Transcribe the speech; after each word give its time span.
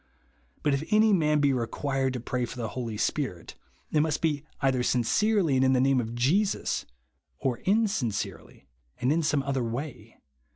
But 0.63 0.73
if 0.73 0.83
any 0.89 1.13
man 1.13 1.39
be 1.41 1.53
required 1.53 2.13
to 2.13 2.19
piay 2.19 2.47
for 2.47 2.57
the 2.57 2.69
Holy 2.69 2.97
Spirit, 2.97 3.53
it 3.91 3.99
must 3.99 4.19
be 4.19 4.43
either 4.59 4.81
sincerely 4.81 5.55
and 5.55 5.63
in 5.63 5.73
the 5.73 5.79
name 5.79 6.01
of 6.01 6.15
Jesus, 6.15 6.87
or 7.37 7.57
in 7.65 7.87
sincerely 7.87 8.67
and 8.99 9.11
in 9.11 9.21
some 9.21 9.43
other 9.43 9.63
way. 9.63 10.17